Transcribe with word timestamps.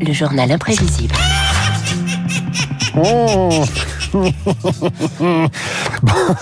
le 0.00 0.12
journal 0.12 0.50
imprévisible. 0.52 1.14
Oh. 2.96 3.64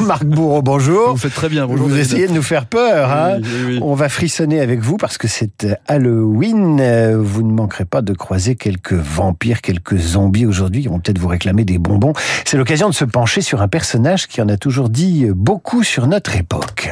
Marc 0.00 0.24
Bourreau, 0.26 0.60
bonjour. 0.60 1.12
Vous 1.12 1.16
faites 1.16 1.32
très 1.34 1.48
bien, 1.48 1.66
bonjour. 1.66 1.86
Vous 1.88 1.94
David. 1.94 2.04
essayez 2.04 2.26
de 2.28 2.32
nous 2.32 2.42
faire 2.42 2.66
peur. 2.66 3.10
Hein 3.10 3.38
Oui, 3.38 3.44
oui, 3.48 3.64
oui. 3.74 3.78
On 3.82 3.94
va 3.94 4.10
frissonner 4.10 4.60
avec 4.60 4.80
vous 4.80 4.98
parce 4.98 5.16
que 5.16 5.26
c'est 5.28 5.66
Halloween. 5.88 6.78
Euh, 6.80 7.16
Vous 7.18 7.42
ne 7.42 7.52
manquerez 7.52 7.86
pas 7.86 8.02
de 8.02 8.12
croiser 8.12 8.56
quelques 8.56 8.92
vampires, 8.92 9.62
quelques 9.62 9.96
zombies 9.96 10.44
aujourd'hui. 10.44 10.82
Ils 10.82 10.90
vont 10.90 10.98
peut-être 11.00 11.18
vous 11.18 11.28
réclamer 11.28 11.64
des 11.64 11.78
bonbons. 11.78 12.12
C'est 12.44 12.58
l'occasion 12.58 12.90
de 12.90 12.94
se 12.94 13.06
pencher 13.06 13.40
sur 13.40 13.62
un 13.62 13.68
personnage 13.68 14.26
qui 14.28 14.42
en 14.42 14.48
a 14.50 14.58
toujours 14.58 14.90
dit 14.90 15.26
beaucoup 15.34 15.82
sur 15.82 16.06
notre 16.06 16.36
époque. 16.36 16.90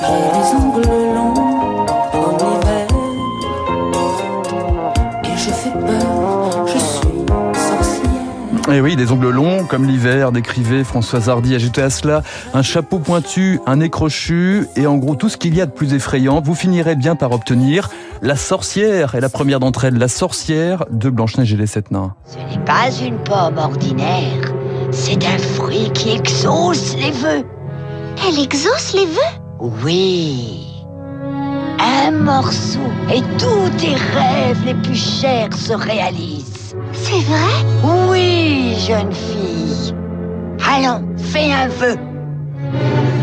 J'ai 0.00 0.06
les 0.06 0.54
ongles 0.56 0.82
longs 1.14 1.34
Eh 8.76 8.80
oui, 8.80 8.96
des 8.96 9.12
ongles 9.12 9.30
longs 9.30 9.66
comme 9.66 9.84
l'hiver, 9.84 10.32
décrivait 10.32 10.82
Françoise 10.82 11.28
Hardy. 11.28 11.54
Ajoutez 11.54 11.80
à 11.80 11.90
cela 11.90 12.24
un 12.54 12.62
chapeau 12.62 12.98
pointu, 12.98 13.60
un 13.66 13.76
nez 13.76 13.88
crochu 13.88 14.66
et 14.74 14.88
en 14.88 14.96
gros 14.96 15.14
tout 15.14 15.28
ce 15.28 15.36
qu'il 15.36 15.54
y 15.54 15.60
a 15.60 15.66
de 15.66 15.70
plus 15.70 15.94
effrayant. 15.94 16.40
Vous 16.40 16.56
finirez 16.56 16.96
bien 16.96 17.14
par 17.14 17.30
obtenir 17.30 17.88
la 18.20 18.34
sorcière. 18.34 19.14
Et 19.14 19.20
la 19.20 19.28
première 19.28 19.60
d'entre 19.60 19.84
elles, 19.84 19.94
la 19.94 20.08
sorcière 20.08 20.86
de 20.90 21.08
Blanche-Neige 21.08 21.52
et 21.52 21.56
les 21.56 21.68
Sept 21.68 21.92
Nains. 21.92 22.14
Ce 22.24 22.36
n'est 22.36 22.64
pas 22.64 22.90
une 23.00 23.18
pomme 23.18 23.58
ordinaire, 23.58 24.52
c'est 24.90 25.24
un 25.24 25.38
fruit 25.38 25.92
qui 25.94 26.10
exauce 26.10 26.96
les 26.96 27.12
vœux. 27.12 27.44
Elle 28.26 28.42
exauce 28.42 28.92
les 28.92 29.06
vœux? 29.06 29.70
Oui. 29.84 30.82
Un 31.78 32.10
morceau 32.10 32.80
et 33.08 33.20
tous 33.38 33.70
tes 33.78 33.94
rêves 33.94 34.64
les 34.66 34.74
plus 34.74 35.20
chers 35.20 35.52
se 35.54 35.74
réalisent. 35.74 36.53
C'est 37.06 37.20
vrai? 37.20 38.08
Oui, 38.08 38.74
jeune 38.78 39.12
fille. 39.12 39.94
Allons, 40.66 41.06
fais 41.18 41.52
un 41.52 41.68
vœu. 41.68 41.96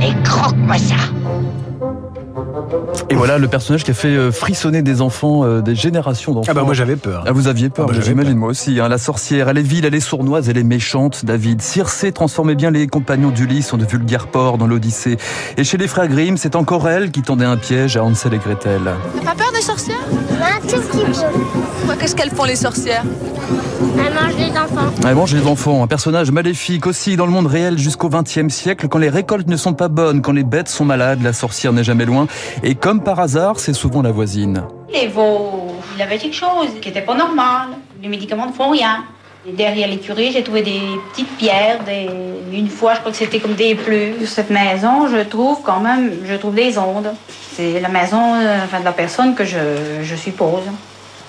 Et 0.03 0.13
croque-moi 0.23 0.77
ça. 0.77 0.95
Et 3.09 3.15
voilà 3.15 3.37
le 3.37 3.47
personnage 3.47 3.83
qui 3.83 3.91
a 3.91 3.93
fait 3.93 4.07
euh, 4.09 4.31
frissonner 4.31 4.81
des 4.81 5.01
enfants, 5.01 5.43
euh, 5.43 5.61
des 5.61 5.75
générations 5.75 6.33
d'enfants. 6.33 6.47
Ah 6.51 6.53
bah 6.53 6.63
moi 6.63 6.73
j'avais 6.73 6.95
peur. 6.95 7.23
Ah, 7.27 7.31
vous 7.31 7.47
aviez 7.47 7.69
peur, 7.69 7.87
Ah 7.89 7.93
bah, 7.93 7.99
j'imagine 8.03 8.35
moi 8.37 8.49
aussi. 8.49 8.79
hein. 8.79 8.87
La 8.89 8.97
sorcière, 8.97 9.49
elle 9.49 9.57
est 9.57 9.61
vile, 9.63 9.85
elle 9.85 9.95
est 9.95 9.99
sournoise, 9.99 10.49
elle 10.49 10.57
est 10.57 10.63
méchante, 10.63 11.25
David. 11.25 11.61
Circé 11.61 12.11
transformait 12.11 12.55
bien 12.55 12.71
les 12.71 12.87
compagnons 12.87 13.29
d'Ulysse 13.29 13.73
en 13.73 13.77
de 13.77 13.85
vulgaires 13.85 14.27
porcs 14.27 14.57
dans 14.57 14.67
l'Odyssée. 14.67 15.17
Et 15.57 15.63
chez 15.63 15.77
les 15.77 15.87
frères 15.87 16.07
Grimm, 16.07 16.37
c'est 16.37 16.55
encore 16.55 16.87
elle 16.89 17.11
qui 17.11 17.21
tendait 17.21 17.45
un 17.45 17.57
piège 17.57 17.97
à 17.97 18.03
Hansel 18.03 18.33
et 18.33 18.37
Gretel. 18.37 18.81
T'as 19.23 19.31
pas 19.31 19.35
peur 19.43 19.51
des 19.53 19.61
sorcières? 19.61 19.97
Un 20.41 20.59
tout 20.67 20.81
petit 20.81 21.03
peu. 21.05 21.85
Quoi, 21.85 21.95
Qu'est-ce 21.99 22.15
qu'elles 22.15 22.31
font 22.31 22.45
les 22.45 22.55
sorcières? 22.55 23.03
Elle 23.97 24.13
mange 24.13 24.35
les 24.37 24.51
enfants. 24.57 24.91
Elle 25.07 25.15
mange 25.15 25.33
les 25.33 25.45
enfants, 25.47 25.83
un 25.83 25.87
personnage 25.87 26.31
maléfique 26.31 26.87
aussi 26.87 27.15
dans 27.17 27.25
le 27.25 27.31
monde 27.31 27.47
réel 27.47 27.77
jusqu'au 27.77 28.09
XXe 28.09 28.47
siècle. 28.53 28.87
Quand 28.87 28.99
les 28.99 29.09
récoltes 29.09 29.47
ne 29.47 29.57
sont 29.57 29.73
pas 29.73 29.87
bonnes, 29.87 30.21
quand 30.21 30.31
les 30.31 30.43
bêtes 30.43 30.69
sont 30.69 30.85
malades, 30.85 31.21
la 31.21 31.33
sorcière 31.33 31.73
n'est 31.73 31.83
jamais 31.83 32.05
loin. 32.05 32.27
Et 32.63 32.75
comme 32.75 33.03
par 33.03 33.19
hasard, 33.19 33.59
c'est 33.59 33.73
souvent 33.73 34.01
la 34.01 34.11
voisine. 34.11 34.63
Les 34.93 35.07
veaux, 35.07 35.75
il 35.95 36.01
avait 36.01 36.17
quelque 36.17 36.35
chose 36.35 36.69
qui 36.81 36.89
n'était 36.89 37.01
pas 37.01 37.15
normal. 37.15 37.69
Les 38.01 38.09
médicaments 38.09 38.47
ne 38.47 38.51
font 38.53 38.69
rien. 38.69 39.03
Et 39.47 39.53
derrière 39.53 39.87
l'écurie, 39.87 40.31
j'ai 40.31 40.43
trouvé 40.43 40.61
des 40.61 40.81
petites 41.11 41.35
pierres. 41.37 41.79
Des... 41.83 42.07
Une 42.55 42.69
fois, 42.69 42.93
je 42.93 42.99
crois 42.99 43.11
que 43.11 43.17
c'était 43.17 43.39
comme 43.39 43.55
des 43.55 43.73
plumes. 43.75 44.25
Cette 44.25 44.51
maison, 44.51 45.07
je 45.07 45.23
trouve 45.23 45.59
quand 45.63 45.79
même, 45.79 46.11
je 46.25 46.35
trouve 46.35 46.53
des 46.53 46.77
ondes. 46.77 47.11
C'est 47.55 47.79
la 47.79 47.89
maison 47.89 48.35
euh, 48.35 48.63
enfin, 48.63 48.79
de 48.79 48.85
la 48.85 48.91
personne 48.91 49.33
que 49.33 49.43
je, 49.43 50.01
je 50.03 50.15
suppose, 50.15 50.63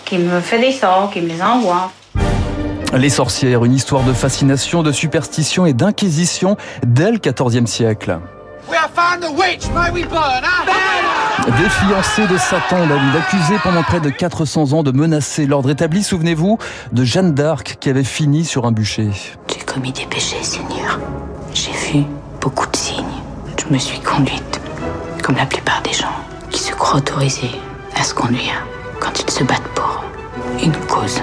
qui 0.04 0.18
me 0.18 0.40
fait 0.40 0.58
des 0.58 0.72
sorts, 0.72 1.10
qui 1.10 1.20
me 1.20 1.28
les 1.28 1.42
envoie. 1.42 1.90
Les 2.94 3.08
sorcières, 3.08 3.64
une 3.64 3.72
histoire 3.72 4.02
de 4.02 4.12
fascination, 4.12 4.82
de 4.82 4.92
superstition 4.92 5.64
et 5.64 5.72
d'inquisition 5.72 6.58
dès 6.86 7.10
le 7.10 7.18
XIVe 7.18 7.66
siècle. 7.66 8.18
Des 11.46 11.68
fiancés 11.68 12.26
de 12.26 12.38
Satan, 12.38 12.86
David, 12.86 13.16
accusés 13.16 13.58
pendant 13.62 13.82
près 13.82 14.00
de 14.00 14.10
400 14.10 14.72
ans 14.72 14.82
de 14.82 14.92
menacer 14.92 15.46
l'ordre 15.46 15.70
établi, 15.70 16.02
souvenez-vous, 16.02 16.58
de 16.92 17.04
Jeanne 17.04 17.34
d'Arc 17.34 17.76
qui 17.80 17.90
avait 17.90 18.04
fini 18.04 18.44
sur 18.44 18.64
un 18.64 18.72
bûcher. 18.72 19.10
J'ai 19.48 19.60
commis 19.60 19.92
des 19.92 20.06
péchés, 20.06 20.42
Seigneur. 20.42 20.98
J'ai 21.54 21.72
vu 21.72 22.04
beaucoup 22.40 22.66
de 22.66 22.76
signes. 22.76 23.04
Je 23.58 23.72
me 23.72 23.78
suis 23.78 24.00
conduite 24.00 24.60
comme 25.22 25.36
la 25.36 25.46
plupart 25.46 25.82
des 25.82 25.92
gens 25.92 26.14
qui 26.50 26.60
se 26.60 26.72
croient 26.72 26.98
autorisés 26.98 27.60
à 27.96 28.02
se 28.02 28.14
conduire 28.14 28.66
quand 29.00 29.20
ils 29.20 29.30
se 29.30 29.44
battent 29.44 29.62
pour 29.74 30.04
une 30.62 30.72
cause. 30.88 31.20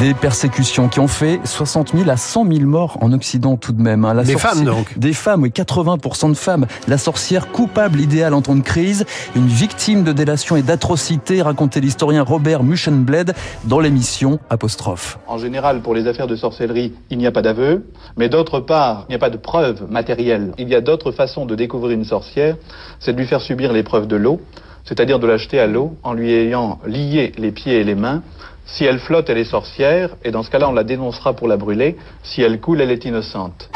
Des 0.00 0.12
persécutions 0.12 0.88
qui 0.88 1.00
ont 1.00 1.08
fait 1.08 1.40
60 1.44 1.92
000 1.96 2.10
à 2.10 2.18
100 2.18 2.44
000 2.52 2.66
morts 2.66 2.98
en 3.00 3.12
Occident 3.12 3.56
tout 3.56 3.72
de 3.72 3.80
même. 3.80 4.04
hein. 4.04 4.12
La 4.12 4.22
Des 4.22 4.36
femmes, 4.36 4.64
donc. 4.64 4.98
Des 4.98 5.14
femmes, 5.14 5.42
oui, 5.42 5.48
80% 5.50 6.28
de 6.30 6.34
femmes. 6.34 6.66
La 6.88 6.98
sorcière 6.98 7.50
coupable 7.52 7.98
idéale 8.00 8.34
en 8.34 8.42
temps 8.42 8.54
de 8.56 8.60
crise, 8.62 9.06
une 9.34 9.46
victime 9.46 10.04
de 10.04 10.12
délation 10.12 10.56
et 10.56 10.62
d'atrocité, 10.62 11.40
racontait 11.40 11.80
l'historien 11.80 12.22
Robert 12.22 12.64
Muschenbled 12.64 13.32
dans 13.64 13.80
l'émission 13.80 14.40
Apostrophe. 14.50 15.18
En 15.26 15.38
général, 15.38 15.80
pour 15.80 15.94
les 15.94 16.06
affaires 16.06 16.26
de 16.26 16.36
sorcellerie, 16.36 16.92
il 17.08 17.16
n'y 17.16 17.26
a 17.26 17.32
pas 17.32 17.42
d'aveu, 17.42 17.86
mais 18.18 18.28
d'autre 18.28 18.60
part, 18.60 19.06
il 19.08 19.12
n'y 19.12 19.16
a 19.16 19.20
pas 19.20 19.30
de 19.30 19.38
preuves 19.38 19.86
matérielles. 19.90 20.52
Il 20.58 20.68
y 20.68 20.74
a 20.74 20.82
d'autres 20.82 21.12
façons 21.12 21.46
de 21.46 21.54
découvrir 21.54 21.92
une 21.96 22.04
sorcière, 22.04 22.56
c'est 23.00 23.14
de 23.14 23.18
lui 23.18 23.26
faire 23.26 23.40
subir 23.40 23.72
l'épreuve 23.72 24.06
de 24.06 24.16
l'eau, 24.16 24.40
c'est-à-dire 24.88 25.18
de 25.18 25.26
l'acheter 25.26 25.60
à 25.60 25.66
l'eau 25.66 25.96
en 26.02 26.14
lui 26.14 26.32
ayant 26.32 26.78
lié 26.86 27.32
les 27.36 27.52
pieds 27.52 27.78
et 27.78 27.84
les 27.84 27.94
mains. 27.94 28.22
Si 28.64 28.86
elle 28.86 28.98
flotte, 28.98 29.28
elle 29.28 29.36
est 29.36 29.44
sorcière, 29.44 30.16
et 30.24 30.30
dans 30.30 30.42
ce 30.42 30.50
cas-là, 30.50 30.68
on 30.68 30.72
la 30.72 30.84
dénoncera 30.84 31.34
pour 31.34 31.46
la 31.46 31.58
brûler. 31.58 31.96
Si 32.22 32.40
elle 32.40 32.58
coule, 32.58 32.80
elle 32.80 32.90
est 32.90 33.04
innocente. 33.04 33.68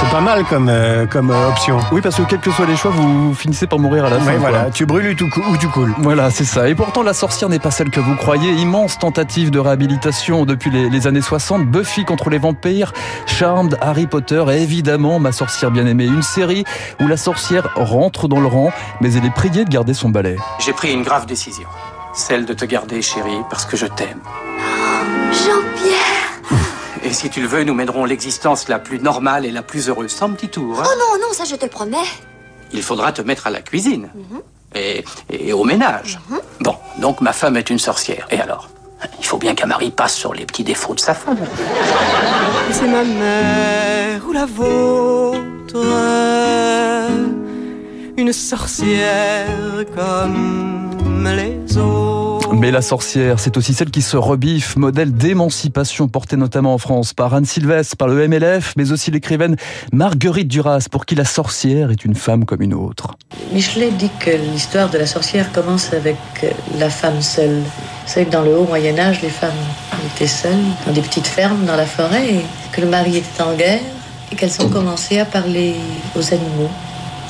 C'est 0.00 0.10
pas 0.10 0.20
mal 0.20 0.44
comme, 0.44 0.68
euh, 0.68 1.06
comme 1.06 1.30
euh, 1.30 1.48
option. 1.48 1.78
Oui, 1.90 2.00
parce 2.00 2.14
que 2.16 2.22
quels 2.22 2.38
que 2.38 2.52
soient 2.52 2.66
les 2.66 2.76
choix, 2.76 2.92
vous 2.92 3.34
finissez 3.34 3.66
par 3.66 3.80
mourir 3.80 4.04
à 4.04 4.10
la 4.10 4.18
fin. 4.20 4.30
Quoi. 4.32 4.38
voilà, 4.50 4.70
tu 4.70 4.86
brûles 4.86 5.08
ou 5.10 5.14
tu, 5.14 5.28
cou- 5.28 5.42
ou 5.50 5.56
tu 5.56 5.66
coules. 5.68 5.92
Voilà, 5.98 6.30
c'est 6.30 6.44
ça. 6.44 6.68
Et 6.68 6.74
pourtant, 6.76 7.02
la 7.02 7.12
sorcière 7.12 7.48
n'est 7.48 7.58
pas 7.58 7.72
celle 7.72 7.90
que 7.90 7.98
vous 7.98 8.14
croyez. 8.14 8.52
Immense 8.52 8.96
tentative 8.98 9.50
de 9.50 9.58
réhabilitation 9.58 10.44
depuis 10.44 10.70
les, 10.70 10.88
les 10.88 11.06
années 11.08 11.20
60. 11.20 11.66
Buffy 11.66 12.04
contre 12.04 12.30
les 12.30 12.38
vampires, 12.38 12.92
Charmed, 13.26 13.76
Harry 13.80 14.06
Potter 14.06 14.44
et 14.52 14.62
évidemment 14.62 15.18
Ma 15.18 15.32
sorcière 15.32 15.72
bien-aimée. 15.72 16.04
Une 16.06 16.22
série 16.22 16.64
où 17.00 17.08
la 17.08 17.16
sorcière 17.16 17.68
rentre 17.74 18.28
dans 18.28 18.40
le 18.40 18.46
rang, 18.46 18.70
mais 19.00 19.12
elle 19.14 19.24
est 19.24 19.34
priée 19.34 19.64
de 19.64 19.70
garder 19.70 19.94
son 19.94 20.10
balai. 20.10 20.36
J'ai 20.60 20.72
pris 20.72 20.92
une 20.92 21.02
grave 21.02 21.26
décision. 21.26 21.68
Celle 22.14 22.46
de 22.46 22.52
te 22.54 22.64
garder, 22.64 23.02
chérie, 23.02 23.42
parce 23.50 23.64
que 23.66 23.76
je 23.76 23.86
t'aime. 23.86 24.20
Jean-Pierre 25.32 26.27
Et 27.08 27.12
si 27.14 27.30
tu 27.30 27.40
le 27.40 27.46
veux, 27.48 27.64
nous 27.64 27.72
mènerons 27.74 28.04
l'existence 28.04 28.68
la 28.68 28.78
plus 28.78 29.00
normale 29.00 29.46
et 29.46 29.50
la 29.50 29.62
plus 29.62 29.88
heureuse, 29.88 30.10
sans 30.10 30.28
petit 30.30 30.48
tour. 30.50 30.78
hein. 30.78 30.84
Oh 30.86 30.90
non, 30.98 31.26
non, 31.26 31.32
ça 31.32 31.44
je 31.44 31.54
te 31.56 31.64
le 31.64 31.70
promets. 31.70 31.96
Il 32.72 32.82
faudra 32.82 33.12
te 33.12 33.22
mettre 33.22 33.46
à 33.46 33.50
la 33.50 33.62
cuisine. 33.62 34.10
et, 34.74 35.02
et 35.30 35.52
au 35.54 35.64
ménage. 35.64 36.18
Bon, 36.60 36.76
donc 36.98 37.22
ma 37.22 37.32
femme 37.32 37.56
est 37.56 37.70
une 37.70 37.78
sorcière. 37.78 38.26
Et 38.30 38.38
alors? 38.40 38.68
Il 39.20 39.24
faut 39.24 39.38
bien 39.38 39.54
qu'un 39.54 39.66
mari 39.66 39.90
passe 39.90 40.14
sur 40.16 40.34
les 40.34 40.44
petits 40.44 40.64
défauts 40.64 40.92
de 40.94 41.00
sa 41.00 41.14
femme. 41.14 41.38
C'est 42.72 42.88
ma 42.88 43.04
mère 43.04 44.20
ou 44.28 44.32
la 44.32 44.44
vôtre, 44.44 45.76
une 48.18 48.32
sorcière 48.32 49.46
comme 49.96 51.26
les 51.26 51.78
autres. 51.78 52.27
Mais 52.58 52.72
la 52.72 52.82
sorcière, 52.82 53.38
c'est 53.38 53.56
aussi 53.56 53.72
celle 53.72 53.92
qui 53.92 54.02
se 54.02 54.16
rebiffe, 54.16 54.76
modèle 54.76 55.12
d'émancipation 55.12 56.08
porté 56.08 56.36
notamment 56.36 56.74
en 56.74 56.78
France 56.78 57.14
par 57.14 57.32
Anne 57.32 57.44
Sylvestre, 57.44 57.96
par 57.96 58.08
le 58.08 58.26
MLF, 58.26 58.74
mais 58.76 58.90
aussi 58.90 59.12
l'écrivaine 59.12 59.54
Marguerite 59.92 60.48
Duras, 60.48 60.88
pour 60.90 61.06
qui 61.06 61.14
la 61.14 61.24
sorcière 61.24 61.92
est 61.92 62.04
une 62.04 62.16
femme 62.16 62.44
comme 62.44 62.60
une 62.60 62.74
autre. 62.74 63.14
Michelet 63.52 63.92
dit 63.92 64.10
que 64.18 64.30
l'histoire 64.30 64.90
de 64.90 64.98
la 64.98 65.06
sorcière 65.06 65.52
commence 65.52 65.92
avec 65.92 66.16
euh, 66.42 66.50
la 66.80 66.90
femme 66.90 67.22
seule. 67.22 67.60
Vous 67.60 68.12
savez 68.12 68.26
que 68.26 68.32
dans 68.32 68.42
le 68.42 68.56
haut 68.56 68.64
Moyen 68.64 68.98
Âge, 68.98 69.22
les 69.22 69.30
femmes 69.30 69.50
étaient 70.12 70.26
seules, 70.26 70.64
dans 70.84 70.92
des 70.92 71.02
petites 71.02 71.28
fermes, 71.28 71.64
dans 71.64 71.76
la 71.76 71.86
forêt, 71.86 72.28
et 72.28 72.44
que 72.72 72.80
le 72.80 72.88
mari 72.88 73.18
était 73.18 73.40
en 73.40 73.54
guerre, 73.54 73.82
et 74.32 74.34
qu'elles 74.34 74.60
ont 74.60 74.68
commencé 74.68 75.20
à 75.20 75.24
parler 75.24 75.76
aux 76.16 76.34
animaux, 76.34 76.70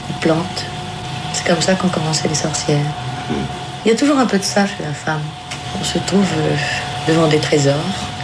aux 0.08 0.20
plantes. 0.22 0.64
C'est 1.34 1.46
comme 1.46 1.60
ça 1.60 1.74
qu'ont 1.74 1.88
commencé 1.88 2.28
les 2.28 2.34
sorcières. 2.34 2.86
Il 3.84 3.88
y 3.88 3.94
a 3.94 3.96
toujours 3.96 4.18
un 4.18 4.26
peu 4.26 4.38
de 4.38 4.42
ça 4.42 4.66
chez 4.66 4.82
la 4.82 4.92
femme. 4.92 5.22
On 5.78 5.84
se 5.84 5.98
trouve 5.98 6.26
euh, 6.38 6.56
devant 7.06 7.28
des 7.28 7.38
trésors 7.38 7.74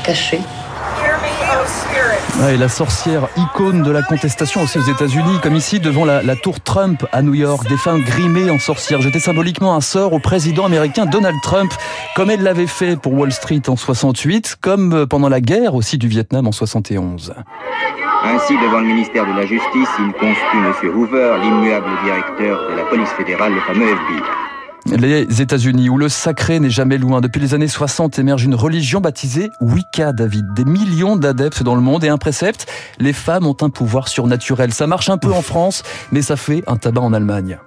cachés. 0.02 0.40
Ouais, 2.40 2.54
et 2.54 2.56
la 2.56 2.68
sorcière, 2.68 3.28
icône 3.36 3.82
de 3.82 3.90
la 3.92 4.02
contestation 4.02 4.62
aussi 4.62 4.78
aux 4.78 4.82
États-Unis, 4.82 5.38
comme 5.42 5.54
ici 5.54 5.78
devant 5.78 6.04
la, 6.04 6.22
la 6.22 6.34
tour 6.34 6.60
Trump 6.60 7.06
à 7.12 7.22
New 7.22 7.34
York, 7.34 7.68
des 7.68 7.76
femmes 7.76 8.02
grimées 8.02 8.50
en 8.50 8.58
sorcières 8.58 9.00
jetaient 9.00 9.20
symboliquement 9.20 9.76
un 9.76 9.80
sort 9.80 10.12
au 10.12 10.18
président 10.18 10.66
américain 10.66 11.06
Donald 11.06 11.36
Trump, 11.42 11.72
comme 12.16 12.30
elle 12.30 12.42
l'avait 12.42 12.66
fait 12.66 12.96
pour 12.96 13.14
Wall 13.14 13.32
Street 13.32 13.62
en 13.68 13.76
68, 13.76 14.56
comme 14.60 14.92
euh, 14.92 15.06
pendant 15.06 15.28
la 15.28 15.40
guerre 15.40 15.74
aussi 15.74 15.96
du 15.96 16.08
Vietnam 16.08 16.48
en 16.48 16.52
71. 16.52 17.34
Ainsi, 18.24 18.54
devant 18.58 18.80
le 18.80 18.86
ministère 18.86 19.26
de 19.26 19.32
la 19.32 19.46
Justice, 19.46 19.88
il 20.00 20.12
constitue 20.14 20.56
M. 20.56 20.96
Hoover, 20.96 21.36
l'immuable 21.42 21.86
directeur 22.04 22.70
de 22.70 22.76
la 22.76 22.84
police 22.84 23.10
fédérale, 23.10 23.52
le 23.52 23.60
fameux 23.60 23.86
FBI. 23.86 24.22
Les 24.86 25.40
États-Unis, 25.40 25.88
où 25.88 25.96
le 25.96 26.08
sacré 26.08 26.60
n'est 26.60 26.70
jamais 26.70 26.98
loin. 26.98 27.20
Depuis 27.20 27.40
les 27.40 27.54
années 27.54 27.68
60 27.68 28.18
émerge 28.18 28.44
une 28.44 28.54
religion 28.54 29.00
baptisée 29.00 29.50
Wicca, 29.60 30.12
David. 30.12 30.52
Des 30.54 30.64
millions 30.64 31.16
d'adeptes 31.16 31.62
dans 31.62 31.74
le 31.74 31.80
monde 31.80 32.04
et 32.04 32.08
un 32.08 32.18
précepte, 32.18 32.66
les 32.98 33.12
femmes 33.12 33.46
ont 33.46 33.56
un 33.62 33.70
pouvoir 33.70 34.08
surnaturel. 34.08 34.74
Ça 34.74 34.86
marche 34.86 35.08
un 35.08 35.18
peu 35.18 35.32
en 35.32 35.42
France, 35.42 35.82
mais 36.12 36.22
ça 36.22 36.36
fait 36.36 36.62
un 36.66 36.76
tabac 36.76 37.00
en 37.00 37.12
Allemagne. 37.12 37.58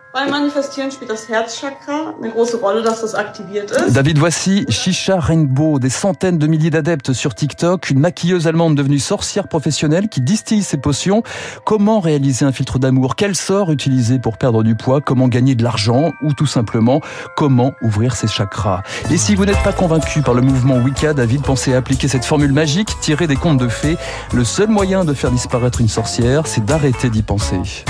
David, 3.92 4.18
voici 4.18 4.66
Shisha 4.68 5.20
Rainbow, 5.20 5.78
des 5.78 5.92
centaines 5.92 6.40
de 6.40 6.48
milliers 6.48 6.72
d'adeptes 6.72 7.14
sur 7.14 7.36
TikTok, 7.36 7.92
une 7.92 8.00
maquilleuse 8.00 8.48
allemande 8.48 8.74
devenue 8.74 8.98
sorcière 8.98 9.48
professionnelle 9.48 10.10
qui 10.10 10.22
distille 10.22 10.64
ses 10.64 10.78
potions. 10.78 11.22
Comment 11.66 12.00
réaliser 12.00 12.46
un 12.46 12.52
filtre 12.52 12.80
d'amour? 12.80 13.16
Quel 13.16 13.36
sort 13.36 13.72
utiliser 13.72 14.18
pour 14.18 14.40
perdre 14.40 14.64
du 14.64 14.76
poids? 14.76 15.02
Comment 15.02 15.28
gagner 15.28 15.54
de 15.54 15.64
l'argent? 15.64 16.12
Ou 16.24 16.34
tout 16.34 16.48
simplement, 16.48 17.00
comment 17.36 17.74
ouvrir 17.84 18.16
ses 18.16 18.28
chakras? 18.28 18.82
Et 19.12 19.18
si 19.18 19.36
vous 19.36 19.46
n'êtes 19.46 19.62
pas 19.62 19.74
convaincu 19.74 20.24
par 20.24 20.34
le 20.34 20.42
mouvement 20.42 20.78
Wicca, 20.78 21.14
David, 21.14 21.44
pensez 21.44 21.76
à 21.76 21.78
appliquer 21.78 22.08
cette 22.08 22.26
formule 22.26 22.54
magique 22.54 23.00
tirée 23.02 23.28
des 23.28 23.36
contes 23.36 23.60
de 23.60 23.68
fées. 23.68 23.98
Le 24.34 24.44
seul 24.44 24.70
moyen 24.70 25.06
de 25.06 25.14
faire 25.14 25.30
disparaître 25.30 25.80
une 25.80 25.90
sorcière, 25.90 26.48
c'est 26.48 26.66
d'arrêter 26.66 27.12
d'y 27.12 27.22
penser. 27.22 27.86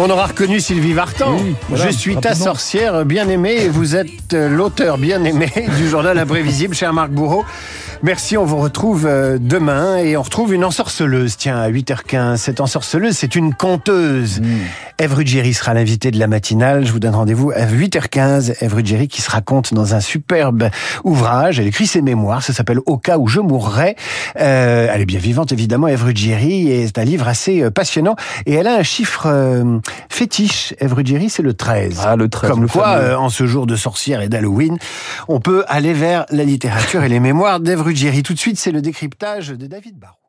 On 0.00 0.10
aura 0.10 0.26
reconnu 0.26 0.60
Sylvie 0.60 0.92
Vartan. 0.92 1.38
je 1.74 1.88
suis 1.88 2.16
ta 2.16 2.36
sorcière 2.36 3.04
bien-aimée 3.04 3.64
et 3.64 3.68
vous 3.68 3.96
êtes 3.96 4.32
euh, 4.32 4.48
l'auteur 4.48 4.96
bien-aimé 4.96 5.50
du 5.76 5.88
journal 5.88 6.16
imprévisible, 6.18 6.72
cher 6.72 6.92
Marc 6.92 7.10
Bourreau. 7.10 7.44
Merci, 8.04 8.36
on 8.36 8.44
vous 8.44 8.58
retrouve 8.58 9.06
euh, 9.06 9.38
demain 9.40 9.96
et 9.96 10.16
on 10.16 10.22
retrouve 10.22 10.54
une 10.54 10.64
ensorceleuse. 10.64 11.36
Tiens, 11.36 11.58
à 11.58 11.68
8h15, 11.68 12.36
cette 12.36 12.60
ensorceleuse, 12.60 13.16
c'est 13.16 13.34
une 13.34 13.52
conteuse. 13.54 14.40
Ève 15.00 15.14
Ruggieri 15.14 15.54
sera 15.54 15.74
l'invitée 15.74 16.10
de 16.10 16.18
la 16.18 16.26
matinale. 16.26 16.84
Je 16.84 16.90
vous 16.90 16.98
donne 16.98 17.14
rendez-vous 17.14 17.52
à 17.52 17.66
8h15. 17.66 18.56
Ève 18.60 18.74
Ruggieri 18.74 19.06
qui 19.06 19.22
se 19.22 19.30
raconte 19.30 19.72
dans 19.72 19.94
un 19.94 20.00
superbe 20.00 20.70
ouvrage. 21.04 21.60
Elle 21.60 21.68
écrit 21.68 21.86
ses 21.86 22.02
mémoires. 22.02 22.42
Ça 22.42 22.52
s'appelle 22.52 22.80
Au 22.84 22.98
cas 22.98 23.16
où 23.16 23.28
je 23.28 23.38
mourrais. 23.38 23.94
Euh, 24.40 24.88
elle 24.92 25.00
est 25.00 25.06
bien 25.06 25.20
vivante, 25.20 25.52
évidemment, 25.52 25.86
Ève 25.86 26.02
Ruggieri. 26.02 26.68
Et 26.68 26.86
c'est 26.88 26.98
un 26.98 27.04
livre 27.04 27.28
assez 27.28 27.62
euh, 27.62 27.70
passionnant. 27.70 28.16
Et 28.44 28.54
elle 28.54 28.66
a 28.66 28.74
un 28.74 28.82
chiffre 28.82 29.26
euh, 29.26 29.78
fétiche. 30.08 30.74
Ève 30.80 30.94
Ruggieri, 30.94 31.30
c'est 31.30 31.44
le 31.44 31.54
13. 31.54 32.00
Ah, 32.04 32.16
le 32.16 32.28
13. 32.28 32.50
Comme 32.50 32.62
le 32.62 32.68
quoi, 32.68 32.96
euh, 32.96 33.14
en 33.14 33.28
ce 33.28 33.46
jour 33.46 33.68
de 33.68 33.76
sorcière 33.76 34.20
et 34.20 34.28
d'Halloween, 34.28 34.78
on 35.28 35.38
peut 35.38 35.64
aller 35.68 35.92
vers 35.92 36.26
la 36.30 36.42
littérature 36.42 37.04
et 37.04 37.08
les 37.08 37.20
mémoires 37.20 37.60
d'Ève 37.60 37.82
Ruggieri. 37.82 38.24
Tout 38.24 38.34
de 38.34 38.40
suite, 38.40 38.58
c'est 38.58 38.72
le 38.72 38.82
décryptage 38.82 39.50
de 39.50 39.68
David 39.68 39.96
Barrault. 39.96 40.27